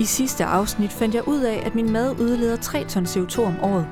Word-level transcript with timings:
I 0.00 0.04
sidste 0.04 0.44
afsnit 0.44 0.92
fandt 0.92 1.14
jeg 1.14 1.28
ud 1.28 1.40
af, 1.40 1.62
at 1.66 1.74
min 1.74 1.92
mad 1.92 2.20
udleder 2.20 2.56
3 2.56 2.84
ton 2.84 3.04
CO2 3.04 3.40
om 3.40 3.54
året. 3.62 3.86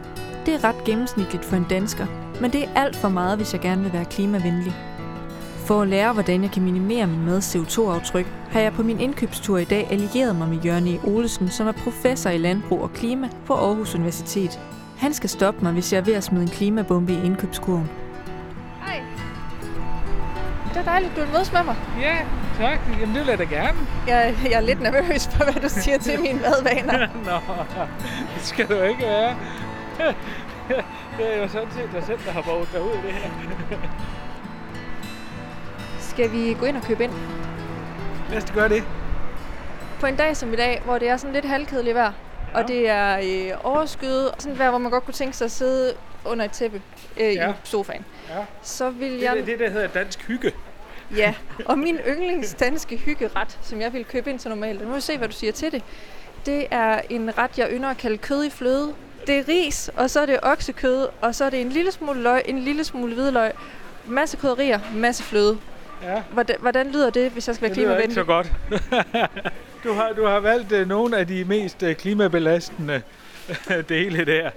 Det 0.46 0.54
er 0.54 0.64
ret 0.64 0.84
gennemsnitligt 0.84 1.44
for 1.44 1.56
en 1.56 1.66
dansker, 1.70 2.06
men 2.40 2.52
det 2.52 2.64
er 2.64 2.68
alt 2.74 2.96
for 2.96 3.08
meget, 3.08 3.36
hvis 3.36 3.52
jeg 3.52 3.60
gerne 3.60 3.82
vil 3.82 3.92
være 3.92 4.04
klimavenlig. 4.04 4.74
For 5.66 5.82
at 5.82 5.88
lære, 5.88 6.12
hvordan 6.12 6.42
jeg 6.42 6.50
kan 6.50 6.62
minimere 6.62 7.06
min 7.06 7.24
mads 7.24 7.56
CO2-aftryk, 7.56 8.26
har 8.50 8.60
jeg 8.60 8.72
på 8.72 8.82
min 8.82 9.00
indkøbstur 9.00 9.58
i 9.58 9.64
dag 9.64 9.88
allieret 9.90 10.36
mig 10.36 10.48
med 10.48 10.58
Jørgen 10.64 10.88
E. 10.88 10.98
Olesen, 11.04 11.48
som 11.48 11.66
er 11.66 11.72
professor 11.72 12.30
i 12.30 12.38
landbrug 12.38 12.82
og 12.82 12.92
klima 12.92 13.28
på 13.46 13.54
Aarhus 13.54 13.94
Universitet. 13.94 14.60
Han 14.98 15.14
skal 15.14 15.30
stoppe 15.30 15.64
mig, 15.64 15.72
hvis 15.72 15.92
jeg 15.92 15.98
er 15.98 16.04
ved 16.04 16.14
at 16.14 16.24
smide 16.24 16.42
en 16.42 16.50
klimabombe 16.50 17.12
i 17.12 17.26
indkøbskurven. 17.26 17.90
Hej. 18.84 19.00
Det 20.72 20.80
er 20.80 20.84
dejligt, 20.84 21.16
du 21.16 21.20
vil 21.20 21.30
mødes 21.32 21.52
med 21.52 21.62
mig. 21.62 21.76
Ja, 22.00 22.16
tak. 22.58 22.80
Jamen, 23.00 23.14
det 23.14 23.20
vil 23.24 23.28
jeg 23.28 23.38
da 23.38 23.44
gerne. 23.44 23.78
Jeg, 24.06 24.36
jeg 24.44 24.52
er 24.52 24.60
lidt 24.60 24.80
nervøs 24.80 25.28
for, 25.28 25.44
hvad 25.44 25.62
du 25.62 25.68
siger 25.68 25.98
til 25.98 26.20
mine 26.20 26.40
madvaner. 26.40 26.98
Nå, 27.28 27.38
det 28.34 28.42
skal 28.42 28.68
du 28.68 28.82
ikke 28.82 29.02
være. 29.02 29.36
Det 31.18 31.36
er 31.36 31.42
jo 31.42 31.48
sådan 31.48 31.68
set 31.72 31.88
dig 31.92 32.04
selv, 32.06 32.18
der 32.26 32.32
har 32.32 32.42
brugt 32.42 32.72
dig 32.72 32.82
ud 32.82 32.90
i 32.90 33.06
det 33.06 33.12
her. 33.12 33.30
Skal 36.00 36.32
vi 36.32 36.56
gå 36.60 36.66
ind 36.66 36.76
og 36.76 36.82
købe 36.82 37.04
ind? 37.04 37.12
Lad 38.30 38.42
os 38.42 38.50
gøre 38.50 38.68
det. 38.68 38.84
På 40.00 40.06
en 40.06 40.16
dag 40.16 40.36
som 40.36 40.52
i 40.52 40.56
dag, 40.56 40.82
hvor 40.84 40.98
det 40.98 41.08
er 41.08 41.16
sådan 41.16 41.34
lidt 41.34 41.44
halvkedeligt 41.44 41.94
vejr. 41.94 42.12
Og 42.54 42.68
det 42.68 42.88
er 42.88 43.18
øh, 43.52 43.58
overskyet, 43.64 44.30
sådan 44.38 44.52
et 44.52 44.58
vejr, 44.58 44.70
hvor 44.70 44.78
man 44.78 44.90
godt 44.90 45.04
kunne 45.04 45.14
tænke 45.14 45.36
sig 45.36 45.44
at 45.44 45.50
sidde 45.50 45.94
under 46.24 46.44
et 46.44 46.50
tæppe 46.52 46.82
øh, 47.20 47.34
ja. 47.34 47.50
i 47.50 47.54
sofaen, 47.64 48.04
Ja. 48.28 48.34
så 48.62 48.90
vil 48.90 49.12
Det 49.12 49.22
jeg... 49.22 49.38
er 49.38 49.44
det, 49.44 49.58
der 49.58 49.70
hedder 49.70 49.86
dansk 49.86 50.22
hygge. 50.26 50.52
Ja, 51.16 51.34
og 51.66 51.78
min 51.78 51.96
yndlings 52.08 52.54
danske 52.54 52.96
hyggeret, 52.96 53.58
som 53.62 53.80
jeg 53.80 53.92
vil 53.92 54.04
købe 54.04 54.30
ind 54.30 54.38
til 54.38 54.48
normalt, 54.48 54.82
nu 54.82 54.88
må 54.88 54.94
vi 54.94 55.00
se, 55.00 55.18
hvad 55.18 55.28
du 55.28 55.34
siger 55.34 55.52
til 55.52 55.72
det. 55.72 55.82
Det 56.46 56.66
er 56.70 57.00
en 57.10 57.38
ret, 57.38 57.58
jeg 57.58 57.68
ynder 57.72 57.88
at 57.88 57.96
kalde 57.96 58.18
kød 58.18 58.44
i 58.44 58.50
fløde. 58.50 58.94
Det 59.26 59.38
er 59.38 59.44
ris, 59.48 59.90
og 59.96 60.10
så 60.10 60.20
er 60.20 60.26
det 60.26 60.38
oksekød, 60.42 61.08
og 61.20 61.34
så 61.34 61.44
er 61.44 61.50
det 61.50 61.60
en 61.60 61.68
lille 61.68 61.92
smule 61.92 62.20
løg, 62.22 62.42
en 62.44 62.58
lille 62.58 62.84
smule 62.84 63.14
hvidløg, 63.14 63.52
masse 64.06 64.36
krydderier, 64.36 64.80
masse 64.94 65.22
fløde. 65.22 65.58
Ja, 66.02 66.22
Hvordan, 66.32 66.56
hvordan 66.60 66.90
lyder 66.90 67.10
det, 67.10 67.30
hvis 67.32 67.46
jeg 67.48 67.54
skal 67.56 67.68
være 67.68 67.74
det 67.74 67.82
lyder 67.82 67.98
ikke 67.98 68.14
klimavenlig? 68.14 68.52
så 68.70 69.24
godt. 69.24 69.32
du, 69.84 69.92
har, 69.92 70.12
du 70.12 70.26
har 70.26 70.40
valgt 70.40 70.72
uh, 70.72 70.88
nogle 70.88 71.18
af 71.18 71.26
de 71.26 71.44
mest 71.44 71.82
uh, 71.82 71.92
klimabelastende 71.92 73.02
dele 73.88 74.24
der. 74.24 74.50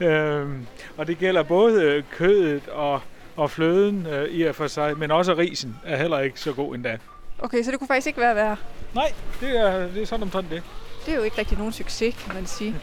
øhm, 0.40 0.66
og 0.96 1.06
det 1.06 1.18
gælder 1.18 1.42
både 1.42 1.82
øh, 1.82 2.02
kødet 2.10 2.68
og, 2.68 3.00
og 3.36 3.50
fløden 3.50 4.06
uh, 4.06 4.22
i 4.24 4.42
og 4.42 4.54
for 4.54 4.66
sig, 4.66 4.98
men 4.98 5.10
også 5.10 5.34
risen 5.34 5.76
er 5.84 5.96
heller 5.96 6.18
ikke 6.20 6.40
så 6.40 6.52
god 6.52 6.74
endda. 6.74 6.98
Okay, 7.38 7.62
så 7.62 7.70
det 7.70 7.78
kunne 7.78 7.88
faktisk 7.88 8.06
ikke 8.06 8.20
være 8.20 8.34
værre. 8.36 8.56
Nej, 8.94 9.12
det 9.40 9.60
er, 9.60 9.88
det 9.88 10.02
er 10.02 10.06
sådan 10.06 10.22
omtrent 10.22 10.50
det. 10.50 10.62
Det 11.06 11.12
er 11.12 11.16
jo 11.16 11.22
ikke 11.22 11.38
rigtig 11.38 11.58
nogen 11.58 11.72
succes, 11.72 12.14
kan 12.24 12.34
man 12.34 12.46
sige. 12.46 12.74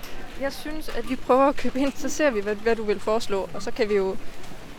Jeg 0.41 0.53
synes, 0.53 0.89
at 0.89 1.09
vi 1.09 1.15
prøver 1.15 1.43
at 1.43 1.55
købe 1.55 1.79
ind, 1.79 1.93
så 1.95 2.09
ser 2.09 2.31
vi, 2.31 2.41
hvad, 2.41 2.55
hvad 2.55 2.75
du 2.75 2.83
vil 2.83 2.99
foreslå, 2.99 3.49
og 3.53 3.61
så 3.61 3.71
kan 3.71 3.89
vi 3.89 3.95
jo 3.95 4.15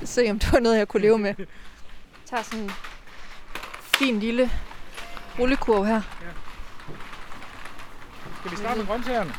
se, 0.05 0.30
om 0.30 0.38
det 0.38 0.52
var 0.52 0.58
noget, 0.60 0.78
jeg 0.78 0.88
kunne 0.88 1.02
leve 1.02 1.18
med. 1.18 1.34
Tager 2.27 2.42
sådan 2.42 2.64
en 2.64 2.70
fin 3.98 4.20
lille 4.20 4.50
rullekurv 5.39 5.84
her. 5.86 6.00
Skal 8.41 8.50
vi 8.50 8.56
starte 8.56 8.78
med 8.78 8.86
grøntsagerne? 8.86 9.33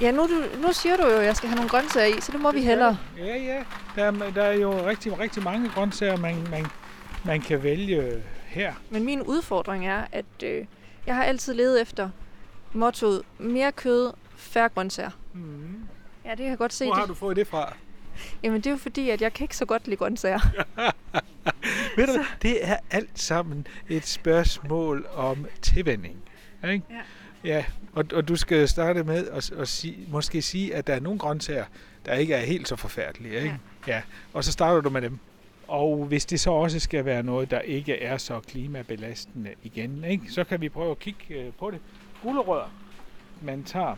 Ja, 0.00 0.10
nu, 0.10 0.26
nu 0.58 0.72
siger 0.72 0.96
du 0.96 1.02
jo, 1.06 1.18
at 1.18 1.24
jeg 1.26 1.36
skal 1.36 1.48
have 1.48 1.56
nogle 1.56 1.70
grøntsager 1.70 2.16
i, 2.16 2.20
så 2.20 2.32
det 2.32 2.40
må 2.40 2.52
vi 2.52 2.62
hellere. 2.62 2.98
Ja, 3.18 3.36
ja. 3.36 3.62
Der, 3.96 4.04
er- 4.04 4.30
der 4.30 4.42
er 4.42 4.52
jo 4.52 4.86
rigtig, 4.88 5.18
rigtig 5.18 5.42
mange 5.42 5.68
grøntsager, 5.70 6.16
man, 6.16 6.46
man, 6.50 6.66
man 7.24 7.40
kan 7.40 7.62
vælge 7.62 8.22
her. 8.46 8.74
Men 8.90 9.04
min 9.04 9.22
udfordring 9.22 9.86
er, 9.88 10.04
at 10.12 10.24
øh, 10.44 10.64
jeg 11.06 11.14
har 11.14 11.24
altid 11.24 11.54
levet 11.54 11.80
efter 11.82 12.10
mottoet 12.72 13.22
mere 13.38 13.72
kød, 13.72 14.12
færre 14.36 14.68
grøntsager. 14.68 15.10
Mm. 15.32 15.84
Ja, 16.24 16.30
det 16.30 16.38
kan 16.38 16.46
jeg 16.48 16.58
godt 16.58 16.72
se. 16.72 16.84
Hvor 16.84 16.94
har 16.94 17.00
Det. 17.02 17.08
du 17.08 17.14
fået 17.14 17.36
det 17.36 17.46
fra? 17.46 17.72
Jamen, 18.42 18.60
det 18.60 18.66
er 18.66 18.70
jo 18.70 18.76
fordi, 18.76 19.10
at 19.10 19.22
jeg 19.22 19.32
kan 19.32 19.44
ikke 19.44 19.56
så 19.56 19.64
godt 19.64 19.84
lide 19.84 19.96
grøntsager. 19.96 20.40
Ved 21.96 22.06
du, 22.06 22.12
hvad? 22.12 22.24
det 22.42 22.68
er 22.68 22.76
alt 22.90 23.18
sammen 23.18 23.66
et 23.88 24.06
spørgsmål 24.06 25.06
om 25.14 25.46
tilvænning. 25.62 26.16
Ikke? 26.64 26.84
Ja. 26.90 27.00
Ja, 27.44 27.64
og, 27.92 28.04
og 28.12 28.28
du 28.28 28.36
skal 28.36 28.68
starte 28.68 29.04
med 29.04 29.28
at, 29.28 29.52
at 29.52 29.68
sige, 29.68 29.96
måske 30.08 30.42
sige, 30.42 30.74
at 30.74 30.86
der 30.86 30.94
er 30.94 31.00
nogle 31.00 31.18
grøntsager, 31.18 31.64
der 32.06 32.14
ikke 32.14 32.34
er 32.34 32.46
helt 32.46 32.68
så 32.68 32.76
forfærdelige. 32.76 33.36
Ikke? 33.36 33.58
Ja. 33.86 33.94
ja. 33.94 34.02
Og 34.32 34.44
så 34.44 34.52
starter 34.52 34.80
du 34.80 34.90
med 34.90 35.02
dem. 35.02 35.18
Og 35.68 36.04
hvis 36.04 36.26
det 36.26 36.40
så 36.40 36.50
også 36.50 36.80
skal 36.80 37.04
være 37.04 37.22
noget, 37.22 37.50
der 37.50 37.60
ikke 37.60 38.02
er 38.02 38.16
så 38.16 38.40
klimabelastende 38.40 39.50
igen, 39.62 40.04
ikke? 40.04 40.32
så 40.32 40.44
kan 40.44 40.60
vi 40.60 40.68
prøve 40.68 40.90
at 40.90 40.98
kigge 40.98 41.34
øh, 41.34 41.52
på 41.58 41.70
det. 41.70 41.80
Gulerødder. 42.22 42.70
Man 43.42 43.64
tager 43.64 43.96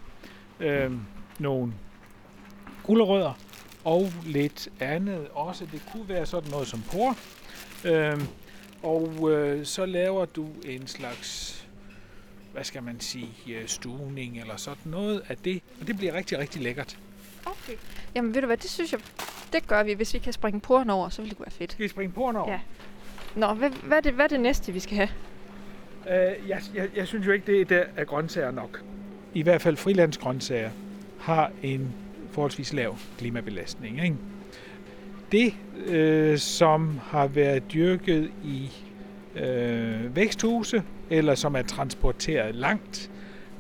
øh, 0.61 0.93
nogle 1.39 1.73
gulerødder 2.83 3.33
og 3.85 4.13
lidt 4.27 4.69
andet 4.81 5.29
også. 5.35 5.67
Det 5.73 5.83
kunne 5.93 6.09
være 6.09 6.27
sådan 6.27 6.51
noget 6.51 6.69
som 6.69 6.83
por. 6.93 7.17
Øh, 7.85 8.21
og 8.83 9.31
øh, 9.33 9.67
så 9.67 9.87
laver 9.87 10.25
du 10.25 10.49
en 10.65 10.87
slags, 10.87 11.55
hvad 12.53 12.65
skal 12.65 12.83
man 12.83 13.01
sige, 13.01 13.29
øh, 13.49 13.67
stuning 13.67 14.41
eller 14.41 14.57
sådan 14.57 14.93
noget 14.93 15.23
af 15.29 15.37
det. 15.37 15.63
Og 15.81 15.87
det 15.87 15.97
bliver 15.97 16.15
rigtig, 16.15 16.39
rigtig 16.39 16.63
lækkert. 16.63 16.99
Okay. 17.47 17.73
Jamen, 18.15 18.35
ved 18.35 18.41
du 18.41 18.47
hvad, 18.47 18.57
det 18.57 18.71
synes 18.71 18.93
jeg, 18.93 19.01
det 19.53 19.67
gør 19.67 19.83
vi. 19.83 19.93
Hvis 19.93 20.15
vi 20.15 20.19
kan 20.19 20.33
springe 20.33 20.61
poren 20.61 20.91
over, 20.91 21.09
så 21.09 21.23
vil 21.23 21.29
det 21.29 21.39
kunne 21.39 21.47
være 21.47 21.53
fedt. 21.59 21.73
Skal 21.73 21.83
vi 21.83 21.89
springe 21.89 22.13
porn 22.13 22.37
over? 22.37 22.53
Ja. 22.53 22.61
Nå, 23.37 23.55
hvad, 23.55 23.71
hvad, 23.71 23.97
er 23.97 24.01
det, 24.01 24.13
hvad 24.13 24.25
er 24.25 24.29
det 24.29 24.41
næste, 24.41 24.73
vi 24.73 24.81
skal 24.81 24.97
have? 24.97 25.09
Øh, 26.11 26.49
jeg, 26.49 26.63
jeg, 26.75 26.89
jeg 26.97 27.07
synes 27.07 27.27
jo 27.27 27.33
ikke, 27.33 27.59
det 27.59 27.69
der 27.69 27.85
er 27.97 28.05
grøntsager 28.05 28.51
nok. 28.51 28.83
I 29.35 29.43
hvert 29.43 29.63
fald 29.63 29.77
frilandsgrøntsager 29.77 30.71
har 31.21 31.53
en 31.63 31.95
forholdsvis 32.31 32.73
lav 32.73 32.97
klimabelastning. 33.19 34.05
Ikke? 34.05 34.17
Det, 35.33 35.55
øh, 35.87 36.39
som 36.39 37.01
har 37.05 37.27
været 37.27 37.73
dyrket 37.73 38.31
i 38.45 38.71
øh, 39.37 40.17
væksthuse, 40.17 40.83
eller 41.11 41.35
som 41.35 41.55
er 41.55 41.63
transporteret 41.63 42.55
langt, 42.55 43.11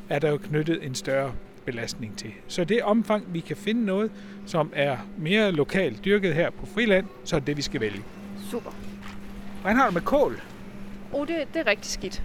er 0.09 0.19
der 0.19 0.31
jo 0.31 0.37
knyttet 0.37 0.87
en 0.87 0.95
større 0.95 1.33
belastning 1.65 2.17
til. 2.19 2.31
Så 2.47 2.65
det 2.65 2.83
omfang, 2.83 3.25
vi 3.34 3.41
kan 3.41 3.56
finde 3.56 3.84
noget, 3.84 4.11
som 4.47 4.73
er 4.75 4.97
mere 5.19 5.53
lokalt 5.53 6.05
dyrket 6.05 6.34
her 6.34 6.51
på 6.51 6.67
friland, 6.67 7.06
så 7.25 7.37
er 7.37 7.41
det 7.41 7.56
vi 7.56 7.62
skal 7.62 7.81
vælge. 7.81 8.03
Super. 8.50 8.71
Hvordan 9.61 9.77
har 9.77 9.87
du 9.87 9.93
med 9.93 10.03
kål? 10.03 10.41
Oh, 11.12 11.27
det, 11.29 11.37
det 11.55 11.61
er 11.61 11.67
rigtig 11.67 11.91
skidt. 11.91 12.23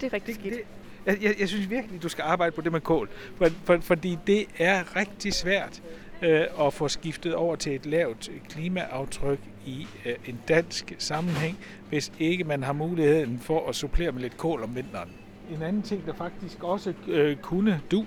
Det 0.00 0.06
er 0.06 0.12
rigtig 0.12 0.34
Det, 0.34 0.40
skidt. 0.40 0.54
det, 0.54 0.62
jeg, 1.06 1.22
jeg, 1.22 1.34
jeg 1.40 1.48
synes 1.48 1.70
virkelig, 1.70 2.02
du 2.02 2.08
skal 2.08 2.22
arbejde 2.22 2.52
på 2.52 2.60
det 2.60 2.72
med 2.72 2.80
kål, 2.80 3.08
for, 3.38 3.48
for, 3.64 3.78
fordi 3.80 4.18
det 4.26 4.44
er 4.58 4.96
rigtig 4.96 5.32
svært 5.32 5.82
øh, 6.22 6.44
og 6.54 6.72
få 6.72 6.88
skiftet 6.88 7.34
over 7.34 7.56
til 7.56 7.74
et 7.74 7.86
lavt 7.86 8.30
klimaaftryk 8.48 9.38
i 9.66 9.86
øh, 10.06 10.14
en 10.26 10.40
dansk 10.48 10.94
sammenhæng, 10.98 11.58
hvis 11.88 12.12
ikke 12.18 12.44
man 12.44 12.62
har 12.62 12.72
muligheden 12.72 13.38
for 13.38 13.68
at 13.68 13.74
supplere 13.74 14.12
med 14.12 14.22
lidt 14.22 14.36
kål 14.36 14.62
om 14.62 14.76
vinteren. 14.76 15.08
En 15.50 15.62
anden 15.62 15.82
ting, 15.82 16.06
der 16.06 16.14
faktisk 16.14 16.64
også 16.64 16.92
øh, 17.08 17.36
kunne 17.36 17.80
du 17.90 18.04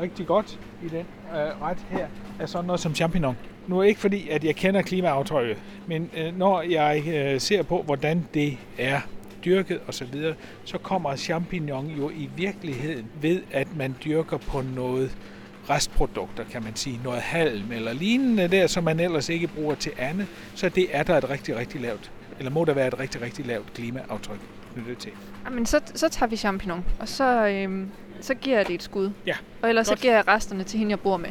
rigtig 0.00 0.26
godt 0.26 0.60
i 0.84 0.88
den 0.88 1.06
øh, 1.34 1.62
ret 1.62 1.78
her, 1.90 2.06
er 2.40 2.46
sådan 2.46 2.66
noget 2.66 2.80
som 2.80 2.94
champignon. 2.94 3.36
Nu 3.66 3.78
er 3.78 3.82
ikke 3.82 4.00
fordi, 4.00 4.28
at 4.28 4.44
jeg 4.44 4.56
kender 4.56 4.82
klimaaftrykket, 4.82 5.56
men 5.86 6.10
øh, 6.16 6.38
når 6.38 6.62
jeg 6.62 7.02
øh, 7.08 7.40
ser 7.40 7.62
på, 7.62 7.82
hvordan 7.82 8.28
det 8.34 8.58
er 8.78 9.00
dyrket 9.44 9.80
osv., 9.88 10.34
så 10.64 10.78
kommer 10.78 11.16
champignon 11.16 11.86
jo 11.86 12.10
i 12.10 12.30
virkeligheden 12.36 13.06
ved, 13.20 13.42
at 13.50 13.76
man 13.76 13.94
dyrker 14.04 14.36
på 14.36 14.62
noget 14.62 15.16
restprodukter, 15.70 16.44
kan 16.44 16.62
man 16.62 16.76
sige, 16.76 17.00
noget 17.04 17.20
halm 17.20 17.72
eller 17.72 17.92
lignende 17.92 18.48
der, 18.48 18.66
som 18.66 18.84
man 18.84 19.00
ellers 19.00 19.28
ikke 19.28 19.46
bruger 19.46 19.74
til 19.74 19.92
andet, 19.98 20.26
så 20.54 20.68
det 20.68 20.86
er 20.90 21.02
der 21.02 21.16
et 21.18 21.30
rigtig, 21.30 21.56
rigtig 21.56 21.80
lavt, 21.80 22.10
eller 22.38 22.50
må 22.50 22.64
der 22.64 22.74
være 22.74 22.86
et 22.86 22.98
rigtig, 22.98 23.22
rigtig 23.22 23.46
lavt 23.46 23.72
klimaaftryk 23.74 24.40
knyttet 24.74 24.98
til. 24.98 25.12
Jamen, 25.44 25.66
så, 25.66 25.80
så 25.94 26.08
tager 26.08 26.30
vi 26.30 26.36
champignon, 26.36 26.84
og 27.00 27.08
så, 27.08 27.46
øhm, 27.48 27.88
så 28.20 28.34
giver 28.34 28.56
jeg 28.56 28.66
det 28.66 28.74
et 28.74 28.82
skud. 28.82 29.10
Ja, 29.26 29.34
Og 29.62 29.68
ellers 29.68 29.88
godt. 29.88 29.98
så 29.98 30.02
giver 30.02 30.14
jeg 30.14 30.28
resterne 30.28 30.64
til 30.64 30.78
hende, 30.78 30.90
jeg 30.90 31.00
bor 31.00 31.16
med. 31.16 31.30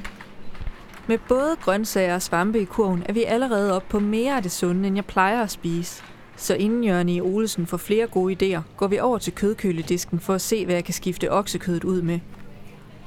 Med 1.08 1.18
både 1.28 1.56
grøntsager 1.62 2.16
og 2.16 2.22
svampe 2.22 2.62
i 2.62 2.66
kurven 2.66 3.04
er 3.10 3.14
vi 3.14 3.24
allerede 3.24 3.76
op 3.76 3.84
på 3.90 4.00
mere 4.00 4.36
af 4.36 4.42
det 4.44 4.52
sunde, 4.52 4.88
end 4.88 4.96
jeg 4.96 5.06
plejer 5.06 5.44
at 5.44 5.52
spise. 5.52 6.04
Så 6.36 6.56
inden 6.56 6.84
Jørgen 6.84 7.10
i 7.10 7.22
Olesen 7.22 7.68
får 7.68 7.78
flere 7.78 8.08
gode 8.08 8.58
idéer, 8.58 8.62
går 8.78 8.88
vi 8.88 9.00
over 9.00 9.18
til 9.18 9.34
kødkøledisken 9.34 10.20
for 10.20 10.34
at 10.34 10.42
se, 10.42 10.66
hvad 10.66 10.76
jeg 10.76 10.84
kan 10.84 10.94
skifte 10.94 11.32
oksekødet 11.32 11.84
ud 11.84 12.02
med 12.02 12.20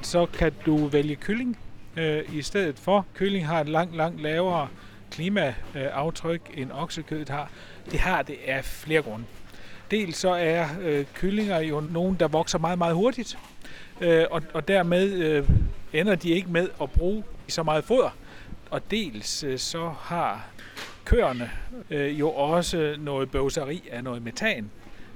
så 0.03 0.27
kan 0.27 0.53
du 0.67 0.87
vælge 0.87 1.17
kylling 1.17 1.59
øh, 1.97 2.23
i 2.33 2.43
stedet 2.43 2.79
for. 2.79 3.07
Kylling 3.15 3.47
har 3.47 3.61
et 3.61 3.69
langt, 3.69 3.97
langt 3.97 4.21
lavere 4.23 4.69
klimaaftryk 5.11 6.41
øh, 6.55 6.63
end 6.63 6.71
oksekødet 6.73 7.29
har. 7.29 7.51
Det 7.91 8.01
har 8.01 8.23
det 8.23 8.37
af 8.47 8.65
flere 8.65 9.03
grunde. 9.03 9.25
Dels 9.91 10.17
så 10.17 10.31
er 10.31 10.67
øh, 10.83 11.05
kyllinger 11.15 11.59
jo 11.59 11.81
nogen, 11.81 12.17
der 12.21 12.29
vokser 12.29 12.59
meget, 12.59 12.79
meget 12.79 12.95
hurtigt, 12.95 13.39
øh, 14.01 14.25
og, 14.31 14.43
og 14.55 14.69
dermed 14.69 15.13
øh, 15.13 15.49
ender 15.93 16.15
de 16.15 16.31
ikke 16.31 16.51
med 16.51 16.69
at 16.83 16.91
bruge 16.91 17.25
så 17.49 17.63
meget 17.63 17.85
foder. 17.85 18.11
Og 18.71 18.91
dels 18.91 19.45
øh, 19.45 19.59
så 19.59 19.93
har 20.01 20.47
køerne 21.05 21.51
øh, 21.91 22.21
jo 22.21 22.31
også 22.31 22.97
noget 22.99 23.31
bøvseri 23.31 23.89
af 23.91 24.05
noget 24.05 24.23
metan, 24.23 24.71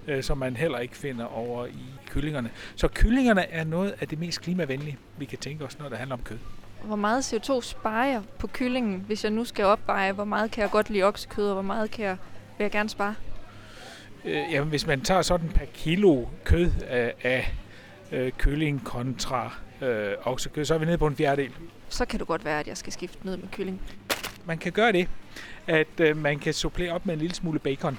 øh, 0.09 0.23
som 0.23 0.39
man 0.39 0.56
heller 0.56 0.79
ikke 0.79 0.97
finder 0.97 1.25
over 1.25 1.67
i 1.67 1.85
kyllingerne. 2.11 2.51
Så 2.77 2.89
kyllingerne 2.89 3.51
er 3.51 3.65
noget 3.65 3.95
af 4.01 4.09
det 4.09 4.19
mest 4.19 4.41
klimavenlige, 4.41 4.99
vi 5.19 5.25
kan 5.25 5.39
tænke 5.39 5.65
os, 5.65 5.79
når 5.79 5.89
det 5.89 5.99
handler 5.99 6.17
om 6.17 6.23
kød. 6.23 6.39
Hvor 6.85 6.97
meget 6.97 7.33
CO2 7.33 7.61
sparer 7.61 8.06
jeg 8.06 8.23
på 8.39 8.47
kyllingen, 8.47 9.05
hvis 9.06 9.25
jeg 9.25 9.33
nu 9.33 9.45
skal 9.45 9.65
opveje, 9.65 10.12
hvor 10.12 10.25
meget 10.25 10.51
kan 10.51 10.62
jeg 10.62 10.71
godt 10.71 10.91
lide 10.91 11.03
oksekød, 11.03 11.49
og 11.49 11.53
hvor 11.53 11.62
meget 11.62 11.91
kan 11.91 12.05
jeg, 12.05 12.17
vil 12.59 12.65
jeg 12.65 12.71
gerne 12.71 12.89
spare? 12.89 13.15
Øh, 14.25 14.43
jamen, 14.53 14.69
hvis 14.69 14.87
man 14.87 15.01
tager 15.01 15.23
sådan 15.23 15.49
per 15.49 15.65
kilo 15.75 16.25
kød 16.45 16.71
af, 16.89 17.15
af 17.23 17.55
øh, 18.12 18.33
kylling 18.33 18.85
kontra 18.85 19.55
øh, 19.83 20.12
oksekød, 20.25 20.65
så 20.65 20.75
er 20.75 20.79
vi 20.79 20.85
nede 20.85 20.99
på 20.99 21.07
en 21.07 21.17
fjerdedel. 21.17 21.53
Så 21.89 22.05
kan 22.05 22.19
det 22.19 22.29
godt 22.29 22.45
være, 22.45 22.61
at 22.61 22.69
jeg 22.69 22.77
skal 22.77 22.93
skifte 22.93 23.27
ned 23.27 23.37
med 23.37 23.49
kylling. 23.53 23.81
Man 24.45 24.59
kan 24.59 24.73
gøre 24.73 24.93
det, 24.93 25.09
at 25.67 26.00
øh, 26.00 26.17
man 26.17 26.39
kan 26.39 26.55
supplere 26.55 26.93
op 26.93 27.07
med 27.07 27.15
en 27.15 27.21
lille 27.21 27.35
smule 27.35 27.59
bacon 27.59 27.99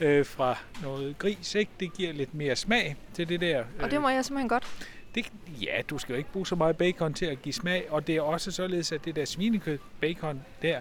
øh, 0.00 0.26
fra 0.26 0.58
noget 0.82 1.18
gris. 1.18 1.54
Ikke? 1.54 1.70
Det 1.80 1.92
giver 1.92 2.12
lidt 2.12 2.34
mere 2.34 2.56
smag 2.56 2.96
til 3.14 3.28
det 3.28 3.40
der. 3.40 3.64
Og 3.80 3.90
det 3.90 4.00
må 4.00 4.08
jeg 4.08 4.24
simpelthen 4.24 4.48
godt. 4.48 4.88
Det, 5.14 5.32
ja, 5.62 5.82
du 5.90 5.98
skal 5.98 6.12
jo 6.12 6.16
ikke 6.18 6.32
bruge 6.32 6.46
så 6.46 6.54
meget 6.54 6.76
bacon 6.76 7.14
til 7.14 7.26
at 7.26 7.42
give 7.42 7.52
smag, 7.52 7.86
og 7.90 8.06
det 8.06 8.16
er 8.16 8.20
også 8.20 8.50
således, 8.50 8.92
at 8.92 9.04
det 9.04 9.16
der 9.16 9.24
svinekød, 9.24 9.78
bacon 10.00 10.42
der, 10.62 10.80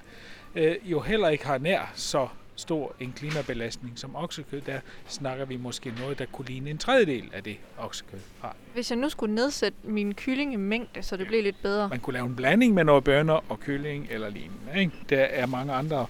øh, 0.56 0.75
jo 0.83 1.00
heller 1.00 1.30
ikke 1.30 1.45
har 1.45 1.57
nær 1.57 1.92
så 1.95 2.27
stor 2.56 2.95
en 3.00 3.13
klimabelastning 3.18 4.00
som 4.00 4.15
oksekød. 4.15 4.62
Der 4.62 4.80
snakker 5.07 5.45
vi 5.45 5.57
måske 5.57 5.94
noget, 6.00 6.19
der 6.19 6.25
kunne 6.31 6.45
ligne 6.45 6.69
en 6.69 6.77
tredjedel 6.77 7.30
af 7.33 7.44
det 7.44 7.57
oksekød 7.77 8.19
har. 8.42 8.56
Hvis 8.74 8.92
jeg 8.92 9.00
nu 9.00 9.09
skulle 9.09 9.36
nedsætte 9.36 9.77
min 9.83 10.13
kylling 10.13 10.54
i 10.54 10.56
mængde, 10.56 11.04
så 11.04 11.18
det 11.18 11.27
blev 11.27 11.44
lidt 11.44 11.62
bedre. 11.62 11.89
Man 11.89 12.00
kunne 12.00 12.13
lave 12.13 12.25
en 12.25 12.36
blanding 12.36 12.74
med 12.74 12.83
noget 12.83 13.04
bønner 13.04 13.51
og 13.51 13.59
kylling 13.59 14.07
eller 14.12 14.30
lignende. 14.30 14.80
Ikke? 14.80 14.92
Der 15.09 15.21
er 15.21 15.45
mange 15.45 15.74
andre 15.74 16.06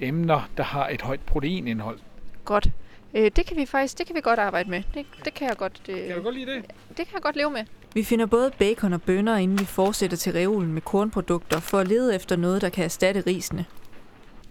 vegetar-emner, 0.00 0.48
der 0.56 0.62
har 0.62 0.88
et 0.88 1.02
højt 1.02 1.20
proteinindhold. 1.20 1.98
Godt. 2.44 2.68
Øh, 3.14 3.30
det 3.36 3.46
kan 3.46 3.56
vi 3.56 3.66
faktisk 3.66 3.98
det 3.98 4.06
kan 4.06 4.16
vi 4.16 4.20
godt 4.20 4.38
arbejde 4.38 4.70
med. 4.70 4.82
Det, 4.94 5.06
det 5.24 5.34
kan 5.34 5.48
jeg 5.48 5.56
godt, 5.56 5.82
øh, 5.88 6.06
Kan 6.06 6.16
du 6.16 6.22
godt 6.22 6.34
lide 6.34 6.50
det? 6.50 6.64
det 6.88 6.96
kan 6.96 7.14
jeg 7.14 7.22
godt 7.22 7.36
leve 7.36 7.50
med. 7.50 7.64
Vi 7.94 8.02
finder 8.02 8.26
både 8.26 8.50
bacon 8.58 8.92
og 8.92 9.02
bønner, 9.02 9.36
inden 9.36 9.58
vi 9.60 9.64
fortsætter 9.64 10.16
til 10.16 10.32
reolen 10.32 10.72
med 10.72 10.82
kornprodukter, 10.82 11.60
for 11.60 11.78
at 11.78 11.88
lede 11.88 12.14
efter 12.14 12.36
noget, 12.36 12.62
der 12.62 12.68
kan 12.68 12.84
erstatte 12.84 13.22
risene. 13.26 13.64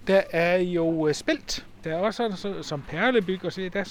Der 0.07 0.21
er 0.31 0.57
jo 0.57 1.07
øh, 1.07 1.13
spelt. 1.13 1.65
Der 1.83 1.91
er 1.91 1.97
også 1.97 2.17
sådan, 2.17 2.37
så, 2.37 2.63
som 2.63 2.83
perlebyg 2.89 3.45
og 3.45 3.53
så 3.53 3.69
der, 3.73 3.83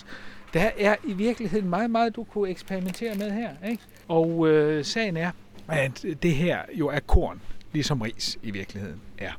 der 0.54 0.70
er 0.78 0.96
i 1.04 1.12
virkeligheden 1.12 1.68
meget, 1.68 1.90
meget, 1.90 2.16
du 2.16 2.24
kunne 2.24 2.50
eksperimentere 2.50 3.14
med 3.14 3.30
her. 3.30 3.50
Ikke? 3.70 3.82
Og 4.08 4.48
øh, 4.48 4.84
sagen 4.84 5.16
er, 5.16 5.30
at 5.68 6.04
det 6.22 6.34
her 6.34 6.58
jo 6.72 6.88
er 6.88 7.00
korn, 7.00 7.40
ligesom 7.72 8.00
ris 8.00 8.38
i 8.42 8.50
virkeligheden 8.50 9.00
er. 9.18 9.32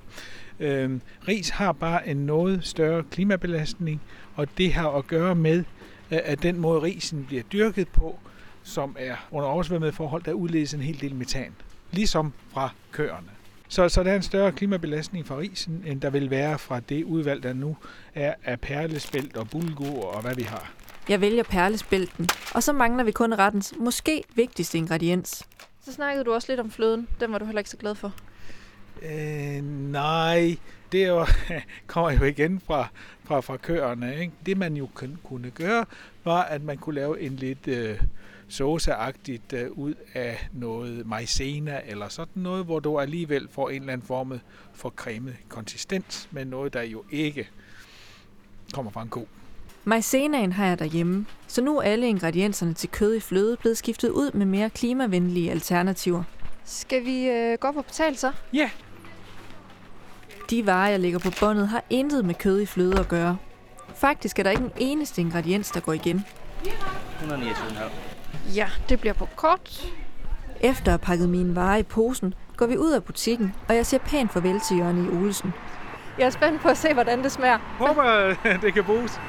Øh, 0.60 1.00
ris 1.28 1.50
har 1.50 1.72
bare 1.72 2.08
en 2.08 2.18
noget 2.18 2.66
større 2.66 3.04
klimabelastning, 3.04 4.02
og 4.36 4.48
det 4.58 4.74
har 4.74 4.90
at 4.90 5.08
gøre 5.08 5.36
med, 5.36 5.58
øh, 6.12 6.20
at 6.24 6.44
den 6.44 6.60
måde 6.60 6.82
risen 6.82 7.26
bliver 7.26 7.44
dyrket 7.44 7.88
på, 7.88 8.20
som 8.64 8.96
er 9.00 9.16
under 9.32 9.50
oversvømmede 9.50 9.92
forhold, 9.92 10.24
der 10.24 10.34
udledes 10.34 10.74
en 10.74 10.82
hel 10.82 11.02
del 11.02 11.16
metan. 11.16 11.56
Ligesom 11.92 12.34
fra 12.54 12.70
køerne. 12.92 13.28
Så, 13.68 13.90
så 13.90 14.04
der 14.04 14.12
er 14.12 14.16
en 14.16 14.22
større 14.22 14.52
klimabelastning 14.52 15.28
fra 15.28 15.38
risen, 15.38 15.84
end 15.86 16.02
der 16.02 16.10
vil 16.10 16.30
være 16.30 16.60
fra 16.60 16.80
det 16.80 17.04
udvalg, 17.04 17.44
der 17.44 17.54
nu 17.54 17.78
er 18.16 18.34
af 18.44 18.60
perlespelt 18.60 19.38
og 19.38 19.50
bulgur 19.50 20.06
og 20.06 20.22
hvad 20.22 20.36
vi 20.36 20.44
har. 20.44 20.74
Jeg 21.10 21.22
vælger 21.22 21.44
perlespælten, 21.44 22.30
og 22.56 22.64
så 22.64 22.74
mangler 22.74 23.04
vi 23.04 23.12
kun 23.12 23.34
rettens 23.34 23.74
måske 23.80 24.24
vigtigste 24.36 24.78
ingrediens. 24.78 25.44
Så 25.86 25.94
snakkede 25.94 26.26
du 26.26 26.34
også 26.34 26.52
lidt 26.52 26.60
om 26.60 26.72
fløden. 26.72 27.08
Den 27.20 27.32
var 27.32 27.38
du 27.38 27.46
heller 27.46 27.60
ikke 27.60 27.70
så 27.70 27.78
glad 27.78 27.96
for. 27.96 28.14
Øh, 29.02 29.64
nej, 29.92 30.58
det 30.92 31.04
er 31.04 31.08
jo, 31.08 31.26
kommer 31.88 32.12
jo 32.12 32.24
igen 32.24 32.60
fra, 32.68 32.88
fra, 33.24 33.40
fra 33.42 33.58
køerne. 33.58 34.20
Ikke? 34.20 34.34
Det 34.46 34.58
man 34.58 34.78
jo 34.78 34.90
kun- 34.94 35.18
kunne 35.24 35.50
gøre, 35.50 35.86
var, 36.24 36.42
at 36.44 36.64
man 36.64 36.78
kunne 36.78 36.96
lave 36.96 37.22
en 37.22 37.36
lidt 37.36 37.68
øh, 37.68 38.00
sauceagtigt 38.50 39.54
øh, 39.54 39.72
ud 39.72 39.94
af 40.14 40.48
noget 40.54 41.08
maizena 41.08 41.82
eller 41.86 42.10
sådan 42.10 42.44
noget, 42.44 42.66
hvor 42.66 42.80
du 42.80 43.00
alligevel 43.00 43.48
får 43.52 43.70
en 43.70 43.82
eller 43.82 43.94
anden 43.94 44.08
form 44.08 44.40
for 44.74 44.90
cremet 44.90 45.36
konsistens, 45.50 46.28
men 46.32 46.48
noget, 46.48 46.74
der 46.74 46.82
jo 46.82 47.04
ikke 47.12 47.50
kommer 48.74 48.92
fra 48.92 49.02
en 49.02 49.10
ko. 49.10 49.28
Maizenaen 49.86 50.52
har 50.52 50.66
jeg 50.66 50.80
derhjemme, 50.80 51.26
så 51.48 51.62
nu 51.62 51.78
er 51.78 51.82
alle 51.82 52.08
ingredienserne 52.10 52.74
til 52.74 52.90
kød 52.90 53.16
i 53.16 53.20
fløde 53.20 53.58
blevet 53.58 53.78
skiftet 53.78 54.10
ud 54.10 54.32
med 54.32 54.46
mere 54.46 54.70
klimavenlige 54.70 55.52
alternativer. 55.52 56.24
Skal 56.66 57.06
vi 57.06 57.28
øh, 57.28 57.58
gå 57.60 57.68
og 57.68 57.86
betale 57.86 58.16
så? 58.18 58.32
Ja, 58.54 58.70
De 60.50 60.66
varer, 60.66 60.90
jeg 60.90 61.00
lægger 61.00 61.20
på 61.20 61.32
båndet, 61.40 61.68
har 61.68 61.84
intet 61.90 62.26
med 62.26 62.36
kød 62.36 62.62
i 62.62 62.66
fløde 62.66 63.00
at 63.00 63.08
gøre. 63.08 63.38
Faktisk 63.96 64.40
er 64.40 64.44
der 64.44 64.50
ikke 64.50 64.64
en 64.64 64.72
eneste 64.78 65.22
ingrediens, 65.22 65.72
der 65.72 65.80
går 65.80 65.94
igen. 65.94 66.26
129,5. 67.22 68.56
Ja, 68.56 68.68
det 68.90 69.00
bliver 69.00 69.14
på 69.14 69.28
kort. 69.36 69.86
Efter 70.62 70.86
at 70.86 70.92
have 70.92 70.98
pakket 71.00 71.30
mine 71.30 71.56
varer 71.56 71.78
i 71.78 71.84
posen, 71.84 72.34
går 72.58 72.66
vi 72.66 72.78
ud 72.78 72.92
af 72.92 73.04
butikken, 73.04 73.54
og 73.70 73.76
jeg 73.76 73.86
siger 73.86 74.02
pænt 74.06 74.34
farvel 74.34 74.60
til 74.60 74.78
Jørgen 74.78 75.06
i 75.06 75.18
Olesen. 75.18 75.54
Jeg 76.18 76.26
er 76.26 76.30
spændt 76.30 76.62
på 76.62 76.70
at 76.70 76.78
se, 76.78 76.94
hvordan 76.94 77.24
det 77.24 77.32
smager. 77.32 77.58
håber 77.78 78.36
det 78.62 78.74
kan 78.74 78.84
bruges. 78.84 79.20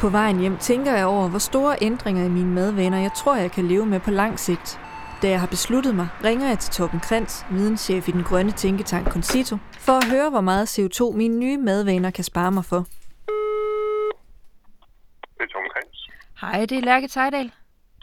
På 0.00 0.08
vejen 0.08 0.38
hjem 0.38 0.56
tænker 0.56 0.96
jeg 0.96 1.06
over, 1.06 1.28
hvor 1.28 1.38
store 1.38 1.76
ændringer 1.80 2.24
i 2.24 2.28
mine 2.28 2.54
madvaner 2.54 2.98
jeg 2.98 3.10
tror, 3.16 3.36
jeg 3.36 3.50
kan 3.52 3.68
leve 3.68 3.86
med 3.86 4.00
på 4.00 4.10
lang 4.10 4.38
sigt. 4.38 4.80
Da 5.22 5.28
jeg 5.28 5.40
har 5.40 5.46
besluttet 5.46 5.94
mig, 5.94 6.08
ringer 6.24 6.48
jeg 6.48 6.58
til 6.58 6.72
Torben 6.72 7.00
Krantz, 7.00 7.44
videnschef 7.50 8.08
i 8.08 8.12
den 8.12 8.22
grønne 8.22 8.52
tænketank 8.52 9.08
Concito, 9.08 9.56
for 9.78 9.92
at 9.92 10.04
høre, 10.04 10.30
hvor 10.30 10.40
meget 10.40 10.78
CO2 10.78 11.16
mine 11.16 11.38
nye 11.38 11.56
madvaner 11.56 12.10
kan 12.10 12.24
spare 12.24 12.52
mig 12.52 12.64
for. 12.64 12.86
Det 15.36 15.40
er 15.40 15.46
Tom 15.46 15.62
Krans. 15.72 16.10
Hej, 16.40 16.66
det 16.66 16.78
er 16.78 16.82
Lærke 16.82 17.08
Tejdal. 17.08 17.52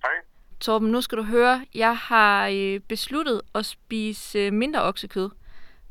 Hej. 0.02 0.12
Torben, 0.60 0.92
nu 0.92 1.02
skal 1.02 1.18
du 1.18 1.24
høre, 1.24 1.66
jeg 1.76 1.98
har 1.98 2.48
øh, 2.54 2.80
besluttet 2.80 3.42
at 3.56 3.66
spise 3.66 4.40
øh, 4.40 4.54
mindre 4.54 4.82
oksekød. 4.84 5.30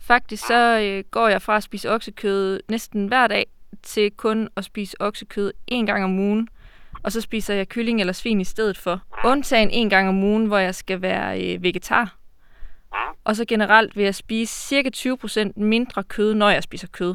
Faktisk 0.00 0.46
så 0.46 0.80
øh, 0.80 1.04
går 1.10 1.28
jeg 1.28 1.42
fra 1.42 1.56
at 1.56 1.62
spise 1.62 1.90
oksekød 1.90 2.60
næsten 2.68 3.06
hver 3.06 3.26
dag 3.26 3.46
til 3.82 4.10
kun 4.10 4.48
at 4.56 4.64
spise 4.64 5.00
oksekød 5.00 5.52
en 5.66 5.86
gang 5.86 6.04
om 6.04 6.18
ugen. 6.18 6.48
Og 7.04 7.12
så 7.12 7.20
spiser 7.20 7.54
jeg 7.54 7.68
kylling 7.68 8.00
eller 8.00 8.12
svin 8.12 8.40
i 8.40 8.44
stedet 8.44 8.78
for. 8.78 9.00
Undtagen 9.24 9.70
en 9.70 9.90
gang 9.90 10.08
om 10.08 10.22
ugen, 10.22 10.46
hvor 10.46 10.58
jeg 10.58 10.74
skal 10.74 11.02
være 11.02 11.54
øh, 11.54 11.62
vegetar. 11.62 12.16
Og 13.24 13.36
så 13.36 13.44
generelt 13.44 13.96
vil 13.96 14.04
jeg 14.04 14.14
spise 14.14 14.54
cirka 14.68 14.90
20% 14.96 15.52
mindre 15.56 16.02
kød, 16.02 16.34
når 16.34 16.50
jeg 16.50 16.62
spiser 16.62 16.88
kød. 16.88 17.14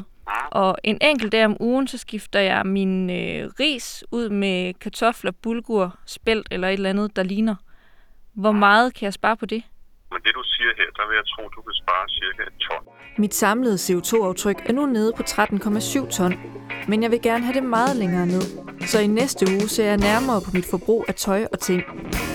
Og 0.50 0.78
en 0.84 0.98
enkelt 1.00 1.32
dag 1.32 1.44
om 1.44 1.56
ugen, 1.60 1.88
så 1.88 1.98
skifter 1.98 2.40
jeg 2.40 2.66
min 2.66 3.10
øh, 3.10 3.50
ris 3.60 4.04
ud 4.10 4.28
med 4.28 4.74
kartofler, 4.74 5.30
bulgur, 5.30 5.98
spelt 6.06 6.48
eller 6.50 6.68
et 6.68 6.72
eller 6.72 6.90
andet, 6.90 7.16
der 7.16 7.22
ligner. 7.22 7.54
Hvor 8.34 8.52
meget 8.52 8.94
kan 8.94 9.04
jeg 9.04 9.12
spare 9.12 9.36
på 9.36 9.46
det? 9.46 9.62
Men 10.12 10.20
det 10.24 10.34
du 10.34 10.42
siger 10.44 10.70
her, 10.76 10.90
der 10.96 11.08
vil 11.08 11.14
jeg 11.14 11.24
tro, 11.26 11.42
du 11.48 11.62
kan 11.62 11.74
spare 11.74 12.08
cirka 12.08 12.42
et 12.42 12.58
ton. 12.60 12.82
Mit 13.18 13.34
samlede 13.34 13.74
CO2-aftryk 13.74 14.68
er 14.68 14.72
nu 14.72 14.86
nede 14.86 15.12
på 15.16 15.22
13,7 15.22 16.10
ton, 16.10 16.34
men 16.88 17.02
jeg 17.02 17.10
vil 17.10 17.22
gerne 17.22 17.44
have 17.44 17.54
det 17.54 17.62
meget 17.62 17.96
længere 17.96 18.26
ned. 18.26 18.67
Så 18.86 18.98
i 18.98 19.06
næste 19.06 19.46
uge 19.50 19.68
ser 19.68 19.84
jeg 19.84 19.96
nærmere 19.96 20.40
på 20.40 20.50
mit 20.54 20.64
forbrug 20.64 21.04
af 21.08 21.14
tøj 21.14 21.46
og 21.52 21.60
ting. 21.60 21.82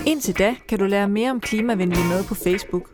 Indtil 0.06 0.38
da 0.38 0.56
kan 0.70 0.80
du 0.80 0.86
lære 0.86 1.08
mere 1.08 1.32
om 1.32 1.40
klimavenlig 1.40 2.06
mad 2.10 2.24
på 2.24 2.36
Facebook. 2.36 2.90